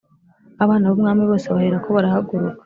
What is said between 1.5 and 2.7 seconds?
baherako barahaguruka